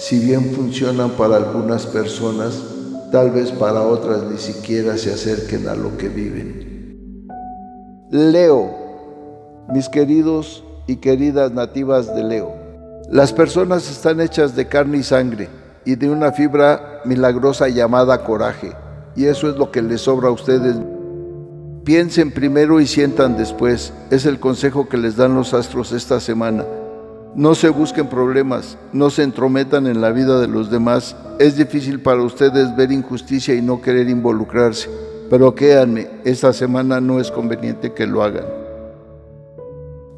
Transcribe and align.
si 0.00 0.18
bien 0.18 0.52
funcionan 0.54 1.10
para 1.10 1.36
algunas 1.36 1.84
personas, 1.84 2.58
tal 3.12 3.32
vez 3.32 3.52
para 3.52 3.82
otras 3.82 4.22
ni 4.22 4.38
siquiera 4.38 4.96
se 4.96 5.12
acerquen 5.12 5.68
a 5.68 5.74
lo 5.74 5.98
que 5.98 6.08
viven. 6.08 7.28
Leo 8.10 8.70
mis 9.68 9.90
queridos 9.90 10.64
y 10.86 10.96
queridas 10.96 11.52
nativas 11.52 12.14
de 12.14 12.24
Leo. 12.24 12.50
Las 13.10 13.34
personas 13.34 13.90
están 13.90 14.22
hechas 14.22 14.56
de 14.56 14.66
carne 14.68 14.98
y 14.98 15.02
sangre 15.02 15.50
y 15.84 15.96
de 15.96 16.08
una 16.08 16.32
fibra 16.32 17.02
milagrosa 17.04 17.68
llamada 17.68 18.24
coraje, 18.24 18.72
y 19.14 19.26
eso 19.26 19.50
es 19.50 19.56
lo 19.56 19.70
que 19.70 19.82
les 19.82 20.00
sobra 20.00 20.28
a 20.28 20.32
ustedes. 20.32 20.76
Piensen 21.84 22.32
primero 22.32 22.80
y 22.80 22.86
sientan 22.86 23.36
después, 23.36 23.92
es 24.10 24.24
el 24.24 24.40
consejo 24.40 24.88
que 24.88 24.96
les 24.96 25.16
dan 25.16 25.34
los 25.34 25.52
astros 25.52 25.92
esta 25.92 26.20
semana. 26.20 26.64
No 27.34 27.54
se 27.54 27.68
busquen 27.68 28.08
problemas, 28.08 28.76
no 28.92 29.08
se 29.08 29.22
entrometan 29.22 29.86
en 29.86 30.00
la 30.00 30.10
vida 30.10 30.40
de 30.40 30.48
los 30.48 30.68
demás. 30.68 31.14
Es 31.38 31.56
difícil 31.56 32.00
para 32.00 32.22
ustedes 32.22 32.74
ver 32.74 32.90
injusticia 32.90 33.54
y 33.54 33.62
no 33.62 33.80
querer 33.80 34.08
involucrarse, 34.08 34.90
pero 35.30 35.54
créanme, 35.54 36.08
esta 36.24 36.52
semana 36.52 37.00
no 37.00 37.20
es 37.20 37.30
conveniente 37.30 37.92
que 37.92 38.06
lo 38.06 38.24
hagan. 38.24 38.46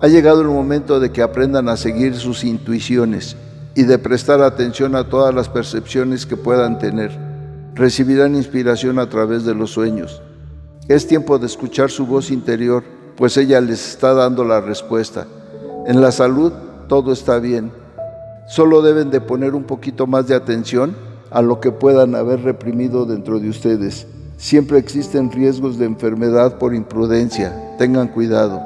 Ha 0.00 0.08
llegado 0.08 0.40
el 0.40 0.48
momento 0.48 1.00
de 1.00 1.12
que 1.12 1.20
aprendan 1.20 1.68
a 1.68 1.76
seguir 1.76 2.16
sus 2.16 2.44
intuiciones 2.44 3.36
y 3.74 3.82
de 3.82 3.98
prestar 3.98 4.40
atención 4.40 4.96
a 4.96 5.08
todas 5.08 5.34
las 5.34 5.50
percepciones 5.50 6.24
que 6.24 6.38
puedan 6.38 6.78
tener. 6.78 7.10
Recibirán 7.74 8.34
inspiración 8.34 8.98
a 8.98 9.08
través 9.10 9.44
de 9.44 9.54
los 9.54 9.70
sueños. 9.70 10.22
Es 10.88 11.06
tiempo 11.06 11.38
de 11.38 11.46
escuchar 11.46 11.90
su 11.90 12.06
voz 12.06 12.30
interior, 12.30 12.82
pues 13.16 13.36
ella 13.36 13.60
les 13.60 13.90
está 13.90 14.14
dando 14.14 14.44
la 14.44 14.62
respuesta. 14.62 15.26
En 15.86 16.00
la 16.00 16.10
salud 16.10 16.52
todo 16.88 17.12
está 17.12 17.38
bien. 17.38 17.72
Solo 18.48 18.82
deben 18.82 19.10
de 19.10 19.20
poner 19.20 19.54
un 19.54 19.64
poquito 19.64 20.06
más 20.06 20.26
de 20.26 20.34
atención 20.34 20.96
a 21.30 21.42
lo 21.42 21.60
que 21.60 21.72
puedan 21.72 22.14
haber 22.14 22.42
reprimido 22.42 23.06
dentro 23.06 23.38
de 23.38 23.48
ustedes. 23.48 24.06
Siempre 24.36 24.78
existen 24.78 25.30
riesgos 25.30 25.78
de 25.78 25.86
enfermedad 25.86 26.58
por 26.58 26.74
imprudencia. 26.74 27.76
Tengan 27.78 28.08
cuidado. 28.08 28.60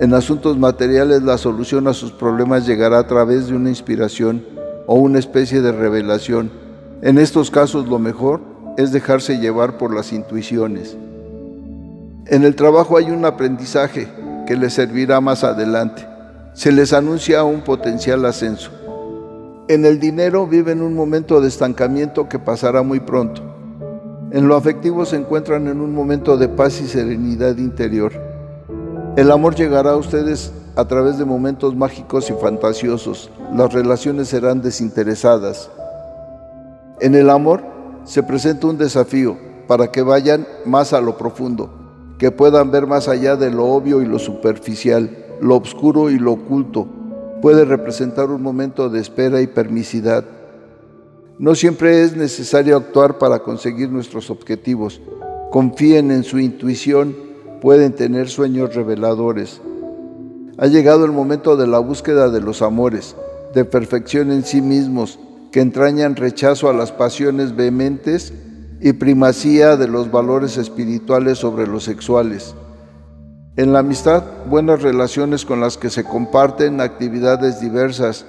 En 0.00 0.14
asuntos 0.14 0.58
materiales 0.58 1.22
la 1.22 1.38
solución 1.38 1.86
a 1.86 1.92
sus 1.92 2.10
problemas 2.10 2.66
llegará 2.66 2.98
a 2.98 3.06
través 3.06 3.46
de 3.46 3.54
una 3.54 3.68
inspiración 3.68 4.44
o 4.86 4.94
una 4.94 5.18
especie 5.18 5.60
de 5.60 5.72
revelación. 5.72 6.50
En 7.02 7.18
estos 7.18 7.50
casos 7.50 7.86
lo 7.86 7.98
mejor 7.98 8.40
es 8.76 8.90
dejarse 8.90 9.38
llevar 9.38 9.78
por 9.78 9.94
las 9.94 10.12
intuiciones. 10.12 10.96
En 12.26 12.44
el 12.44 12.56
trabajo 12.56 12.96
hay 12.96 13.10
un 13.10 13.24
aprendizaje 13.24 14.08
que 14.46 14.56
les 14.56 14.72
servirá 14.72 15.20
más 15.20 15.44
adelante. 15.44 16.06
Se 16.54 16.70
les 16.70 16.92
anuncia 16.92 17.44
un 17.44 17.62
potencial 17.62 18.26
ascenso. 18.26 18.70
En 19.68 19.86
el 19.86 19.98
dinero 19.98 20.46
viven 20.46 20.82
un 20.82 20.94
momento 20.94 21.40
de 21.40 21.48
estancamiento 21.48 22.28
que 22.28 22.38
pasará 22.38 22.82
muy 22.82 23.00
pronto. 23.00 23.40
En 24.32 24.48
lo 24.48 24.54
afectivo 24.54 25.06
se 25.06 25.16
encuentran 25.16 25.66
en 25.66 25.80
un 25.80 25.94
momento 25.94 26.36
de 26.36 26.48
paz 26.48 26.78
y 26.82 26.86
serenidad 26.86 27.56
interior. 27.56 28.12
El 29.16 29.30
amor 29.30 29.54
llegará 29.54 29.92
a 29.92 29.96
ustedes 29.96 30.52
a 30.76 30.84
través 30.86 31.16
de 31.16 31.24
momentos 31.24 31.74
mágicos 31.74 32.28
y 32.28 32.34
fantasiosos. 32.34 33.30
Las 33.54 33.72
relaciones 33.72 34.28
serán 34.28 34.60
desinteresadas. 34.60 35.70
En 37.00 37.14
el 37.14 37.30
amor 37.30 37.62
se 38.04 38.22
presenta 38.22 38.66
un 38.66 38.76
desafío 38.76 39.38
para 39.66 39.90
que 39.90 40.02
vayan 40.02 40.46
más 40.66 40.92
a 40.92 41.00
lo 41.00 41.16
profundo, 41.16 41.70
que 42.18 42.30
puedan 42.30 42.70
ver 42.70 42.86
más 42.86 43.08
allá 43.08 43.36
de 43.36 43.50
lo 43.50 43.64
obvio 43.68 44.02
y 44.02 44.06
lo 44.06 44.18
superficial, 44.18 45.16
lo 45.42 45.56
oscuro 45.56 46.08
y 46.08 46.18
lo 46.18 46.32
oculto. 46.32 46.86
Puede 47.42 47.66
representar 47.66 48.30
un 48.30 48.40
momento 48.40 48.88
de 48.88 49.00
espera 49.00 49.42
y 49.42 49.48
permisidad. 49.48 50.24
No 51.38 51.54
siempre 51.54 52.02
es 52.02 52.16
necesario 52.16 52.76
actuar 52.76 53.18
para 53.18 53.40
conseguir 53.40 53.90
nuestros 53.90 54.30
objetivos. 54.30 55.02
Confíen 55.50 56.10
en 56.10 56.22
su 56.22 56.38
intuición 56.38 57.32
pueden 57.62 57.92
tener 57.92 58.28
sueños 58.28 58.74
reveladores. 58.74 59.60
Ha 60.58 60.66
llegado 60.66 61.04
el 61.04 61.12
momento 61.12 61.56
de 61.56 61.68
la 61.68 61.78
búsqueda 61.78 62.28
de 62.28 62.40
los 62.40 62.60
amores, 62.60 63.14
de 63.54 63.64
perfección 63.64 64.32
en 64.32 64.44
sí 64.44 64.60
mismos, 64.60 65.20
que 65.52 65.60
entrañan 65.60 66.16
rechazo 66.16 66.68
a 66.68 66.72
las 66.72 66.90
pasiones 66.90 67.54
vehementes 67.54 68.32
y 68.80 68.94
primacía 68.94 69.76
de 69.76 69.86
los 69.86 70.10
valores 70.10 70.56
espirituales 70.56 71.38
sobre 71.38 71.68
los 71.68 71.84
sexuales. 71.84 72.56
En 73.54 73.74
la 73.74 73.80
amistad, 73.80 74.24
buenas 74.48 74.80
relaciones 74.80 75.44
con 75.44 75.60
las 75.60 75.76
que 75.76 75.90
se 75.90 76.04
comparten 76.04 76.80
actividades 76.80 77.60
diversas 77.60 78.24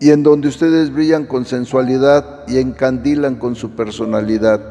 y 0.00 0.12
en 0.12 0.22
donde 0.22 0.48
ustedes 0.48 0.94
brillan 0.94 1.26
con 1.26 1.44
sensualidad 1.44 2.40
y 2.48 2.56
encandilan 2.56 3.34
con 3.34 3.54
su 3.54 3.72
personalidad. 3.72 4.62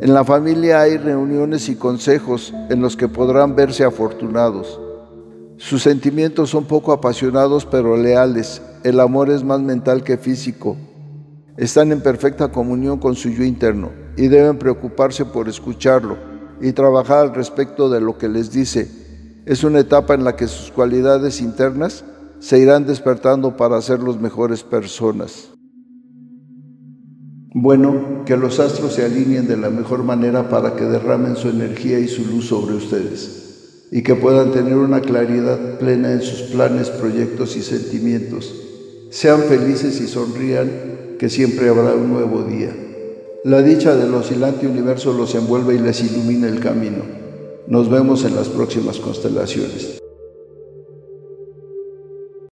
En 0.00 0.14
la 0.14 0.24
familia 0.24 0.80
hay 0.80 0.96
reuniones 0.96 1.68
y 1.68 1.76
consejos 1.76 2.54
en 2.70 2.80
los 2.80 2.96
que 2.96 3.06
podrán 3.06 3.54
verse 3.54 3.84
afortunados. 3.84 4.80
Sus 5.58 5.82
sentimientos 5.82 6.48
son 6.48 6.64
poco 6.64 6.92
apasionados 6.92 7.66
pero 7.66 7.98
leales. 7.98 8.62
El 8.82 8.98
amor 9.00 9.28
es 9.28 9.44
más 9.44 9.60
mental 9.60 10.04
que 10.04 10.16
físico. 10.16 10.74
Están 11.58 11.92
en 11.92 12.00
perfecta 12.00 12.48
comunión 12.48 12.98
con 12.98 13.14
su 13.14 13.28
yo 13.28 13.44
interno 13.44 13.90
y 14.16 14.28
deben 14.28 14.56
preocuparse 14.56 15.26
por 15.26 15.50
escucharlo 15.50 16.35
y 16.60 16.72
trabajar 16.72 17.18
al 17.18 17.34
respecto 17.34 17.88
de 17.88 18.00
lo 18.00 18.18
que 18.18 18.28
les 18.28 18.52
dice. 18.52 18.90
Es 19.46 19.64
una 19.64 19.80
etapa 19.80 20.14
en 20.14 20.24
la 20.24 20.36
que 20.36 20.48
sus 20.48 20.70
cualidades 20.70 21.40
internas 21.40 22.04
se 22.40 22.58
irán 22.58 22.86
despertando 22.86 23.56
para 23.56 23.80
ser 23.80 24.00
los 24.00 24.20
mejores 24.20 24.62
personas. 24.62 25.50
Bueno, 27.54 28.24
que 28.26 28.36
los 28.36 28.60
astros 28.60 28.92
se 28.92 29.04
alineen 29.04 29.48
de 29.48 29.56
la 29.56 29.70
mejor 29.70 30.04
manera 30.04 30.48
para 30.48 30.76
que 30.76 30.84
derramen 30.84 31.36
su 31.36 31.48
energía 31.48 31.98
y 31.98 32.08
su 32.08 32.24
luz 32.26 32.48
sobre 32.48 32.74
ustedes 32.74 33.46
y 33.90 34.02
que 34.02 34.14
puedan 34.14 34.52
tener 34.52 34.76
una 34.76 35.00
claridad 35.00 35.78
plena 35.78 36.12
en 36.12 36.20
sus 36.20 36.42
planes, 36.50 36.90
proyectos 36.90 37.56
y 37.56 37.62
sentimientos. 37.62 38.54
Sean 39.10 39.42
felices 39.42 40.00
y 40.00 40.08
sonrían, 40.08 41.16
que 41.18 41.30
siempre 41.30 41.68
habrá 41.68 41.94
un 41.94 42.12
nuevo 42.12 42.42
día. 42.42 42.74
La 43.46 43.62
dicha 43.62 43.94
del 43.94 44.12
oscilante 44.12 44.66
universo 44.66 45.12
los 45.12 45.36
envuelve 45.36 45.76
y 45.76 45.78
les 45.78 46.02
ilumina 46.02 46.48
el 46.48 46.58
camino. 46.58 47.04
Nos 47.68 47.88
vemos 47.88 48.24
en 48.24 48.34
las 48.34 48.48
próximas 48.48 48.98
constelaciones. 48.98 50.00